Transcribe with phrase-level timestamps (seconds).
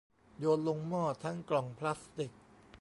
[0.39, 2.31] โยนลงหม้อทั้งกล่องพลาสติก